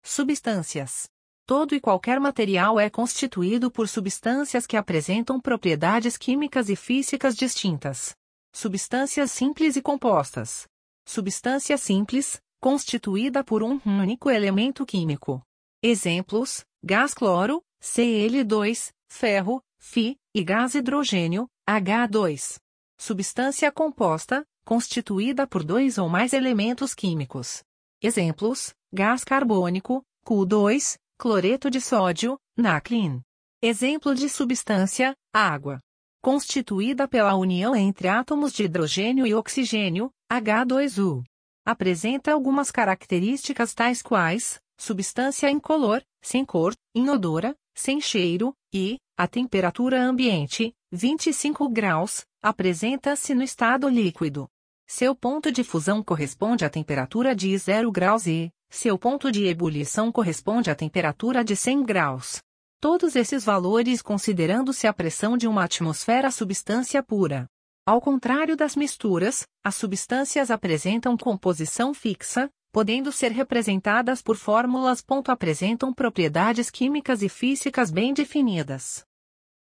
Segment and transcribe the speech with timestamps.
[0.04, 1.08] substâncias.
[1.46, 8.16] Todo e qualquer material é constituído por substâncias que apresentam propriedades químicas e físicas distintas.
[8.52, 10.66] Substâncias simples e compostas.
[11.06, 15.40] Substância simples, constituída por um único elemento químico.
[15.82, 22.58] Exemplos: gás cloro, Cl2, ferro, Fi, e gás hidrogênio, H2.
[22.98, 27.62] Substância composta, constituída por dois ou mais elementos químicos.
[28.02, 33.22] Exemplos: gás carbônico, Q2, cloreto de sódio, NaClin.
[33.62, 35.78] Exemplo de substância: água.
[36.20, 41.22] Constituída pela união entre átomos de hidrogênio e oxigênio, H2O.
[41.64, 50.00] Apresenta algumas características tais quais: substância incolor, sem cor, inodora, sem cheiro, e, a temperatura
[50.00, 54.48] ambiente, 25 graus, apresenta-se no estado líquido.
[54.86, 60.10] Seu ponto de fusão corresponde à temperatura de 0 graus e, seu ponto de ebulição
[60.12, 62.40] corresponde à temperatura de 100 graus.
[62.80, 67.46] Todos esses valores considerando-se a pressão de uma atmosfera substância pura.
[67.84, 75.04] Ao contrário das misturas, as substâncias apresentam composição fixa, podendo ser representadas por fórmulas.
[75.26, 79.04] Apresentam propriedades químicas e físicas bem definidas.